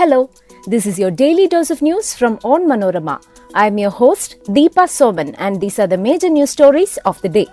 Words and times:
Hello, 0.00 0.30
this 0.66 0.86
is 0.86 0.98
your 0.98 1.10
daily 1.10 1.46
dose 1.46 1.68
of 1.68 1.82
news 1.82 2.14
from 2.14 2.38
Onmanorama. 2.38 3.22
I 3.52 3.66
am 3.66 3.76
your 3.76 3.90
host, 3.90 4.36
Deepa 4.44 4.84
Soban, 4.88 5.34
and 5.36 5.60
these 5.60 5.78
are 5.78 5.86
the 5.86 5.98
major 5.98 6.30
news 6.30 6.48
stories 6.48 6.96
of 7.04 7.20
the 7.20 7.28
day. 7.28 7.46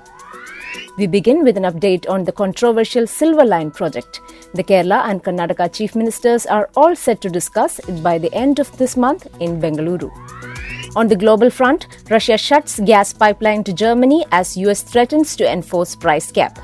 We 0.97 1.07
begin 1.07 1.43
with 1.43 1.57
an 1.57 1.63
update 1.63 2.09
on 2.09 2.23
the 2.23 2.31
controversial 2.31 3.05
Silver 3.05 3.43
Line 3.43 3.69
project. 3.69 4.21
The 4.53 4.63
Kerala 4.63 5.09
and 5.09 5.21
Karnataka 5.21 5.73
chief 5.73 5.93
ministers 5.93 6.45
are 6.45 6.69
all 6.77 6.95
set 6.95 7.19
to 7.19 7.29
discuss 7.29 7.79
it 7.79 8.01
by 8.01 8.17
the 8.17 8.33
end 8.33 8.59
of 8.59 8.71
this 8.77 8.95
month 8.95 9.27
in 9.41 9.59
Bengaluru. 9.59 10.09
On 10.95 11.09
the 11.09 11.17
global 11.17 11.49
front, 11.49 11.87
Russia 12.09 12.37
shuts 12.37 12.79
gas 12.79 13.11
pipeline 13.11 13.65
to 13.65 13.73
Germany 13.73 14.25
as 14.31 14.55
US 14.55 14.83
threatens 14.83 15.35
to 15.35 15.51
enforce 15.51 15.97
price 15.97 16.31
cap. 16.31 16.57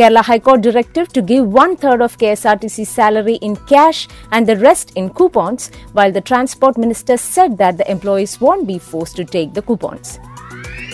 Kerala 0.00 0.24
High 0.24 0.38
Court 0.38 0.62
directive 0.62 1.08
to 1.08 1.20
give 1.20 1.46
one 1.46 1.76
third 1.76 2.00
of 2.00 2.16
KSRTC 2.16 2.86
salary 2.86 3.34
in 3.42 3.54
cash 3.66 4.08
and 4.32 4.46
the 4.46 4.56
rest 4.56 4.92
in 4.96 5.10
coupons, 5.10 5.70
while 5.92 6.10
the 6.10 6.22
Transport 6.22 6.78
Minister 6.78 7.18
said 7.18 7.58
that 7.58 7.76
the 7.76 7.90
employees 7.90 8.40
won't 8.40 8.66
be 8.66 8.78
forced 8.78 9.14
to 9.16 9.26
take 9.26 9.52
the 9.52 9.60
coupons. 9.60 10.18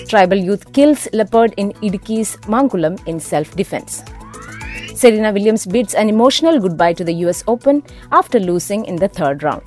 Tribal 0.08 0.36
youth 0.36 0.72
kills 0.72 1.06
leopard 1.12 1.54
in 1.56 1.70
Idukki's 1.74 2.36
Mankulam 2.48 2.98
in 3.06 3.20
self 3.20 3.54
defense. 3.54 4.02
Serena 4.96 5.32
Williams 5.32 5.66
bids 5.66 5.94
an 5.94 6.08
emotional 6.08 6.58
goodbye 6.58 6.92
to 6.94 7.04
the 7.04 7.14
US 7.26 7.44
Open 7.46 7.84
after 8.10 8.40
losing 8.40 8.84
in 8.86 8.96
the 8.96 9.06
third 9.06 9.44
round. 9.44 9.62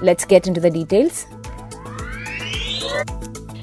Let's 0.00 0.24
get 0.24 0.46
into 0.46 0.58
the 0.58 0.70
details. 0.70 1.26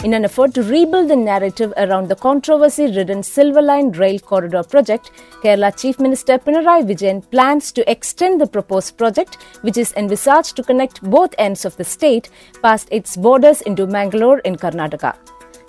In 0.03 0.13
an 0.13 0.25
effort 0.25 0.53
to 0.53 0.61
rebuild 0.61 1.09
the 1.09 1.15
narrative 1.15 1.73
around 1.75 2.07
the 2.07 2.15
controversy 2.15 2.85
ridden 2.85 3.23
Silver 3.23 3.63
Line 3.63 3.91
Rail 3.91 4.19
Corridor 4.19 4.61
project, 4.61 5.09
Kerala 5.41 5.75
Chief 5.75 5.99
Minister 5.99 6.37
Pinarayi 6.37 6.85
Vijayan 6.85 7.29
plans 7.31 7.71
to 7.71 7.89
extend 7.91 8.39
the 8.39 8.45
proposed 8.45 8.95
project, 8.95 9.35
which 9.61 9.75
is 9.75 9.93
envisaged 9.97 10.55
to 10.55 10.63
connect 10.63 11.01
both 11.01 11.33
ends 11.39 11.65
of 11.65 11.75
the 11.77 11.83
state 11.83 12.29
past 12.61 12.87
its 12.91 13.17
borders 13.17 13.61
into 13.61 13.87
Mangalore 13.87 14.39
in 14.39 14.55
Karnataka. 14.55 15.15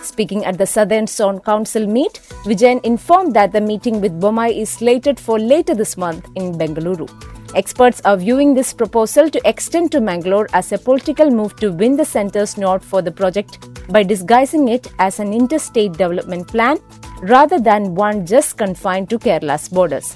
Speaking 0.02 0.44
at 0.44 0.58
the 0.58 0.66
Southern 0.66 1.06
Zone 1.06 1.40
Council 1.40 1.86
meet, 1.86 2.20
Vijayan 2.44 2.80
informed 2.84 3.34
that 3.34 3.52
the 3.52 3.60
meeting 3.60 4.00
with 4.00 4.20
Bommai 4.20 4.56
is 4.56 4.70
slated 4.70 5.18
for 5.18 5.38
later 5.38 5.74
this 5.74 5.96
month 5.96 6.28
in 6.36 6.54
Bengaluru. 6.54 7.08
Experts 7.54 8.00
are 8.04 8.16
viewing 8.16 8.54
this 8.54 8.72
proposal 8.72 9.30
to 9.30 9.40
extend 9.44 9.90
to 9.92 10.00
Mangalore 10.00 10.46
as 10.52 10.70
a 10.72 10.78
political 10.78 11.30
move 11.30 11.56
to 11.56 11.72
win 11.72 11.96
the 11.96 12.04
centre's 12.04 12.56
nod 12.56 12.84
for 12.84 13.02
the 13.02 13.10
project 13.10 13.58
by 13.90 14.02
disguising 14.02 14.68
it 14.68 14.86
as 14.98 15.18
an 15.18 15.32
interstate 15.32 15.92
development 15.92 16.46
plan 16.46 16.78
rather 17.22 17.58
than 17.58 17.94
one 17.94 18.24
just 18.26 18.56
confined 18.56 19.08
to 19.10 19.18
Kerala's 19.18 19.68
borders. 19.68 20.14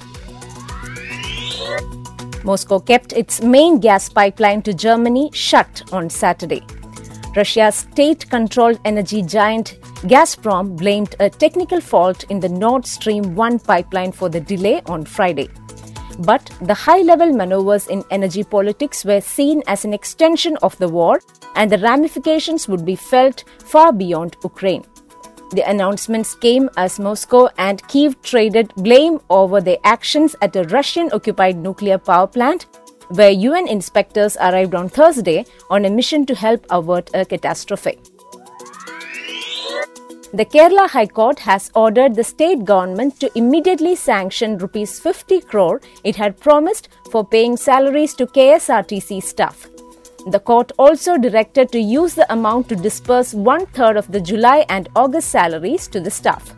Moscow 2.45 2.79
kept 2.81 3.13
its 3.13 3.41
main 3.43 3.81
gas 3.81 4.09
pipeline 4.09 4.63
to 4.63 4.75
Germany 4.75 5.31
shut 5.33 5.83
on 5.93 6.11
Saturday. 6.11 6.63
Russia's 7.35 7.77
state 7.77 8.29
controlled 8.29 8.79
energy 8.85 9.23
giant 9.23 9.79
Gazprom 10.03 10.77
blamed 10.77 11.15
a 11.19 11.31
technical 11.31 11.81
fault 11.81 12.25
in 12.25 12.41
the 12.41 12.49
Nord 12.49 12.85
Stream 12.85 13.35
1 13.35 13.61
pipeline 13.61 14.13
for 14.13 14.29
the 14.29 14.41
delay 14.41 14.83
on 14.85 15.07
Friday. 15.07 15.49
But 16.19 16.51
the 16.61 16.75
high 16.75 17.01
level 17.01 17.33
maneuvers 17.33 17.89
in 17.89 18.05
energy 18.11 18.45
politics 18.45 19.03
were 19.03 19.23
seen 19.23 19.63
as 19.67 19.87
an 19.87 19.95
extension 19.95 20.59
of 20.59 20.77
the 20.77 20.89
war, 20.89 21.21
and 21.57 21.73
the 21.73 21.79
ramifications 21.79 22.69
would 22.69 22.85
be 22.85 22.97
felt 22.97 23.45
far 23.65 23.95
beyond 23.95 24.37
Ukraine. 24.43 24.85
The 25.53 25.63
announcements 25.63 26.35
came 26.35 26.69
as 26.77 27.01
Moscow 27.01 27.49
and 27.57 27.87
Kiev 27.89 28.21
traded 28.21 28.75
blame 28.77 29.21
over 29.31 29.61
their 29.63 29.79
actions 29.85 30.37
at 30.43 30.57
a 30.57 30.65
Russian 30.65 31.11
occupied 31.13 31.57
nuclear 31.57 31.97
power 31.97 32.27
plant, 32.27 32.67
where 33.15 33.31
UN 33.31 33.69
inspectors 33.69 34.37
arrived 34.37 34.75
on 34.75 34.89
Thursday 34.89 35.45
on 35.71 35.85
a 35.85 35.91
mission 35.91 36.25
to 36.27 36.35
help 36.35 36.67
avert 36.71 37.11
a 37.15 37.25
catastrophe. 37.25 37.99
The 40.35 40.47
Kerala 40.47 40.89
High 40.89 41.09
Court 41.09 41.39
has 41.41 41.71
ordered 41.75 42.15
the 42.15 42.25
state 42.25 42.65
government 42.65 43.21
to 43.21 43.31
immediately 43.35 43.95
sanction 43.95 44.57
rupees 44.57 44.99
50 44.99 45.43
crore 45.43 45.83
it 46.05 46.17
had 46.17 46.41
promised 46.41 46.89
for 47.11 47.23
paying 47.23 47.59
salaries 47.59 48.15
to 48.15 48.27
KSRTC 48.27 49.23
staff. 49.23 49.69
The 50.27 50.41
court 50.41 50.73
also 50.79 51.19
directed 51.19 51.71
to 51.73 51.81
use 51.81 52.15
the 52.15 52.33
amount 52.33 52.71
to 52.71 52.77
disperse 52.77 53.35
one 53.35 53.67
third 53.67 53.99
of 53.99 54.11
the 54.11 54.21
July 54.21 54.65
and 54.71 54.89
August 54.97 55.29
salaries 55.29 55.87
to 55.89 56.01
the 56.01 56.11
staff. 56.11 56.55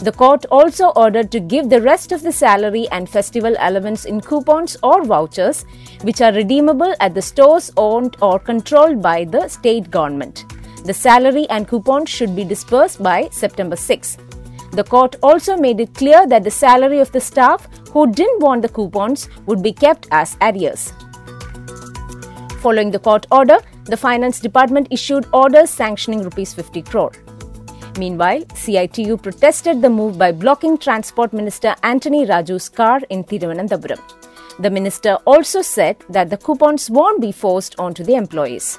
The 0.00 0.12
court 0.12 0.44
also 0.50 0.88
ordered 0.96 1.30
to 1.32 1.40
give 1.40 1.70
the 1.70 1.80
rest 1.80 2.12
of 2.12 2.22
the 2.22 2.32
salary 2.32 2.86
and 2.90 3.08
festival 3.08 3.54
elements 3.58 4.04
in 4.04 4.20
coupons 4.20 4.76
or 4.82 5.04
vouchers, 5.04 5.64
which 6.02 6.20
are 6.20 6.32
redeemable 6.32 6.94
at 7.00 7.14
the 7.14 7.22
stores 7.22 7.70
owned 7.76 8.16
or 8.20 8.38
controlled 8.38 9.00
by 9.00 9.24
the 9.24 9.48
state 9.48 9.90
government. 9.90 10.44
The 10.84 10.92
salary 10.92 11.46
and 11.48 11.66
coupons 11.66 12.10
should 12.10 12.36
be 12.36 12.44
dispersed 12.44 13.02
by 13.02 13.28
September 13.30 13.76
6. 13.76 14.18
The 14.72 14.84
court 14.84 15.16
also 15.22 15.56
made 15.56 15.80
it 15.80 15.94
clear 15.94 16.26
that 16.26 16.44
the 16.44 16.50
salary 16.50 16.98
of 16.98 17.12
the 17.12 17.20
staff 17.20 17.68
who 17.90 18.10
didn't 18.12 18.42
want 18.42 18.62
the 18.62 18.68
coupons 18.68 19.28
would 19.46 19.62
be 19.62 19.72
kept 19.72 20.08
as 20.10 20.36
arrears. 20.42 20.92
Following 22.60 22.90
the 22.90 22.98
court 22.98 23.26
order, 23.30 23.58
the 23.84 23.96
Finance 23.96 24.40
Department 24.40 24.88
issued 24.90 25.26
orders 25.32 25.70
sanctioning 25.70 26.22
rupees 26.22 26.52
50 26.52 26.82
crore. 26.82 27.12
Meanwhile, 27.96 28.42
CITU 28.54 29.22
protested 29.22 29.80
the 29.80 29.88
move 29.88 30.18
by 30.18 30.32
blocking 30.32 30.76
Transport 30.76 31.32
Minister 31.32 31.76
Anthony 31.84 32.26
Raju's 32.26 32.68
car 32.68 33.00
in 33.08 33.22
Thiruvananthapuram. 33.22 34.00
The 34.58 34.70
minister 34.70 35.14
also 35.26 35.62
said 35.62 35.96
that 36.08 36.30
the 36.30 36.36
coupons 36.36 36.90
won't 36.90 37.20
be 37.20 37.30
forced 37.30 37.78
onto 37.78 38.02
the 38.02 38.14
employees. 38.14 38.78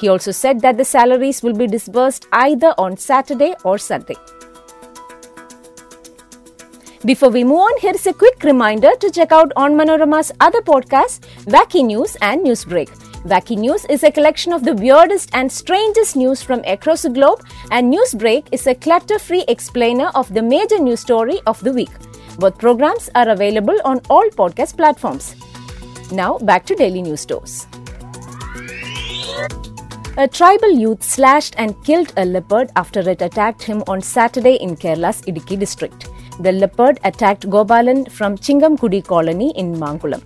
He 0.00 0.08
also 0.08 0.32
said 0.32 0.60
that 0.60 0.76
the 0.76 0.84
salaries 0.84 1.42
will 1.42 1.54
be 1.54 1.66
disbursed 1.66 2.26
either 2.32 2.74
on 2.78 2.96
Saturday 2.96 3.54
or 3.64 3.78
Sunday. 3.78 4.16
Before 7.04 7.30
we 7.30 7.44
move 7.44 7.58
on, 7.58 7.78
here 7.80 7.94
is 7.94 8.06
a 8.08 8.12
quick 8.12 8.42
reminder 8.42 8.90
to 8.96 9.10
check 9.10 9.30
out 9.30 9.52
Onmanorama's 9.54 10.32
other 10.40 10.62
podcasts, 10.62 11.20
Wacky 11.44 11.84
News 11.84 12.16
and 12.20 12.44
Newsbreak. 12.44 13.07
Wacky 13.24 13.56
News 13.56 13.84
is 13.86 14.04
a 14.04 14.12
collection 14.12 14.52
of 14.52 14.62
the 14.64 14.74
weirdest 14.74 15.30
and 15.32 15.50
strangest 15.50 16.14
news 16.14 16.40
from 16.40 16.62
across 16.64 17.02
the 17.02 17.10
globe, 17.10 17.44
and 17.72 17.92
Newsbreak 17.92 18.46
is 18.52 18.66
a 18.66 18.74
clutter 18.74 19.18
free 19.18 19.44
explainer 19.48 20.06
of 20.14 20.32
the 20.32 20.42
major 20.42 20.78
news 20.78 21.00
story 21.00 21.40
of 21.46 21.60
the 21.64 21.72
week. 21.72 21.90
Both 22.38 22.58
programs 22.58 23.10
are 23.16 23.28
available 23.28 23.76
on 23.84 24.00
all 24.08 24.28
podcast 24.30 24.76
platforms. 24.76 25.34
Now, 26.12 26.38
back 26.38 26.64
to 26.66 26.76
Daily 26.76 27.02
News 27.02 27.20
Stores. 27.22 27.66
A 30.16 30.28
tribal 30.28 30.70
youth 30.70 31.02
slashed 31.02 31.54
and 31.58 31.74
killed 31.84 32.12
a 32.16 32.24
leopard 32.24 32.70
after 32.76 33.00
it 33.00 33.20
attacked 33.20 33.62
him 33.62 33.82
on 33.88 34.00
Saturday 34.00 34.54
in 34.54 34.76
Kerala's 34.76 35.22
Idukki 35.22 35.58
district. 35.58 36.08
The 36.40 36.52
leopard 36.52 37.00
attacked 37.02 37.50
Gopalan 37.50 38.10
from 38.12 38.36
Chingamkudi 38.36 39.04
colony 39.04 39.52
in 39.56 39.74
Mankulam. 39.74 40.22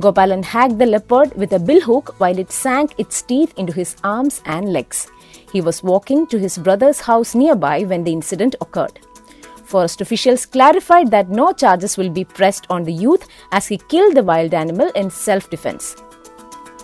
Gopalan 0.00 0.44
hacked 0.44 0.78
the 0.78 0.86
leopard 0.86 1.34
with 1.34 1.52
a 1.52 1.58
billhook 1.58 2.14
while 2.18 2.38
it 2.38 2.52
sank 2.52 2.94
its 2.98 3.20
teeth 3.20 3.52
into 3.56 3.72
his 3.72 3.96
arms 4.04 4.40
and 4.44 4.72
legs. 4.72 5.08
He 5.52 5.60
was 5.60 5.82
walking 5.82 6.26
to 6.28 6.38
his 6.38 6.56
brother's 6.56 7.00
house 7.00 7.34
nearby 7.34 7.82
when 7.82 8.04
the 8.04 8.12
incident 8.12 8.54
occurred. 8.60 9.00
Forest 9.64 10.00
officials 10.00 10.46
clarified 10.46 11.10
that 11.10 11.30
no 11.30 11.52
charges 11.52 11.96
will 11.96 12.10
be 12.10 12.24
pressed 12.24 12.66
on 12.70 12.84
the 12.84 12.92
youth 12.92 13.26
as 13.50 13.66
he 13.66 13.76
killed 13.76 14.14
the 14.14 14.22
wild 14.22 14.54
animal 14.54 14.88
in 14.94 15.10
self 15.10 15.50
defense. 15.50 15.96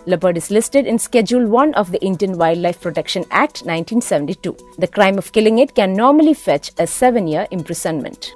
Leopard 0.06 0.36
is 0.36 0.50
listed 0.50 0.86
in 0.86 0.98
Schedule 0.98 1.46
1 1.46 1.72
of 1.75 1.91
the 1.92 2.04
Indian 2.04 2.36
Wildlife 2.36 2.81
Protection 2.81 3.25
Act 3.31 3.62
1972. 3.64 4.56
The 4.78 4.88
crime 4.88 5.16
of 5.16 5.32
killing 5.32 5.61
it 5.61 5.75
can 5.75 5.94
normally 5.94 6.34
fetch 6.34 6.72
a 6.78 6.87
seven 6.87 7.26
year 7.26 7.46
imprisonment. 7.50 8.34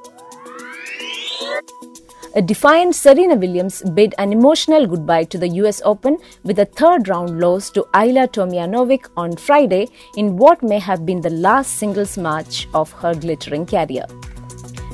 A 2.37 2.43
defiant 2.43 2.95
Serena 2.95 3.37
Williams 3.37 3.83
bid 3.95 4.15
an 4.19 4.33
emotional 4.33 4.87
goodbye 4.87 5.25
to 5.25 5.39
the 5.39 5.49
US 5.61 5.81
Open 5.83 6.19
with 6.45 6.59
a 6.59 6.67
third 6.67 7.09
round 7.09 7.41
loss 7.41 7.71
to 7.71 7.85
Ajla 7.95 8.29
Tomljanovic 8.29 9.09
on 9.17 9.35
Friday 9.35 9.89
in 10.17 10.37
what 10.37 10.63
may 10.63 10.79
have 10.79 11.07
been 11.07 11.23
the 11.23 11.31
last 11.31 11.77
singles 11.79 12.19
match 12.19 12.69
of 12.75 12.93
her 12.93 13.15
glittering 13.15 13.65
career. 13.65 14.05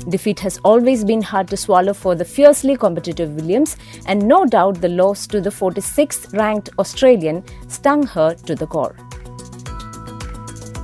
Defeat 0.07 0.39
has 0.39 0.59
always 0.59 1.03
been 1.03 1.21
hard 1.21 1.49
to 1.49 1.57
swallow 1.57 1.93
for 1.93 2.15
the 2.15 2.23
fiercely 2.23 2.77
competitive 2.77 3.31
Williams, 3.31 3.75
and 4.05 4.25
no 4.25 4.45
doubt 4.45 4.79
the 4.79 4.87
loss 4.87 5.27
to 5.27 5.41
the 5.41 5.49
46th 5.49 6.33
ranked 6.37 6.69
Australian 6.79 7.43
stung 7.67 8.07
her 8.07 8.33
to 8.45 8.55
the 8.55 8.67
core. 8.67 8.95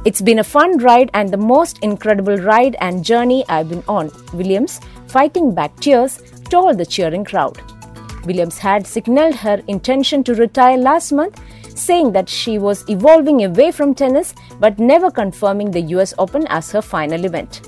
It's 0.03 0.21
been 0.21 0.39
a 0.39 0.44
fun 0.44 0.80
ride 0.80 1.12
and 1.13 1.30
the 1.30 1.38
most 1.38 1.80
incredible 1.80 2.38
ride 2.38 2.75
and 2.81 3.06
journey 3.06 3.45
I've 3.48 3.69
been 3.69 3.83
on, 3.88 4.12
Williams, 4.33 4.81
fighting 5.07 5.53
back 5.53 5.80
tears, 5.80 6.19
told 6.51 6.77
the 6.77 6.86
cheering 6.86 7.25
crowd. 7.25 7.59
Williams 8.25 8.57
had 8.59 8.86
signaled 8.86 9.36
her 9.36 9.62
intention 9.68 10.24
to 10.25 10.36
retire 10.36 10.77
last 10.77 11.12
month, 11.12 11.42
saying 11.75 12.12
that 12.12 12.30
she 12.30 12.59
was 12.59 12.88
evolving 12.89 13.44
away 13.45 13.71
from 13.71 13.95
tennis 13.95 14.36
but 14.59 14.77
never 14.77 15.09
confirming 15.09 15.71
the 15.71 15.81
US 15.95 16.13
Open 16.19 16.45
as 16.48 16.71
her 16.71 16.81
final 16.81 17.25
event. 17.25 17.62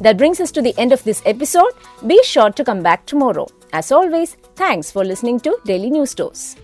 That 0.00 0.16
brings 0.16 0.40
us 0.40 0.50
to 0.52 0.62
the 0.62 0.74
end 0.78 0.92
of 0.92 1.04
this 1.04 1.22
episode. 1.26 1.72
Be 2.06 2.20
sure 2.24 2.50
to 2.50 2.64
come 2.64 2.82
back 2.82 3.06
tomorrow. 3.06 3.46
As 3.72 3.92
always, 3.92 4.36
thanks 4.56 4.90
for 4.90 5.04
listening 5.04 5.40
to 5.40 5.58
Daily 5.64 5.90
News 5.90 6.14
Tours. 6.14 6.56